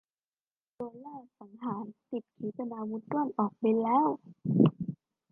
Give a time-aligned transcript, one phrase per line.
[0.75, 4.07] โดรนล่าสังหารติดขีปนาวุธร่อนออกบินแล้ว